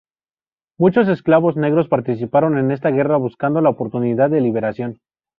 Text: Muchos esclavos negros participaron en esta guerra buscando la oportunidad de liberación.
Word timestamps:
Muchos 0.79 1.07
esclavos 1.09 1.57
negros 1.57 1.87
participaron 1.87 2.57
en 2.57 2.71
esta 2.71 2.89
guerra 2.89 3.17
buscando 3.17 3.61
la 3.61 3.69
oportunidad 3.69 4.31
de 4.31 4.41
liberación. 4.41 4.99